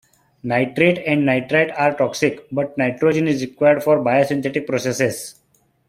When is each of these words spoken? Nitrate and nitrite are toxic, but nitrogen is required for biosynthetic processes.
Nitrate 0.43 1.03
and 1.07 1.27
nitrite 1.27 1.69
are 1.77 1.95
toxic, 1.95 2.47
but 2.51 2.75
nitrogen 2.75 3.27
is 3.27 3.43
required 3.45 3.83
for 3.83 3.99
biosynthetic 3.99 4.65
processes. 4.65 5.35